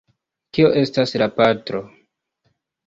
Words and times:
Kio 0.57 0.71
estas 0.81 1.15
la 1.23 1.29
patro? 1.37 1.87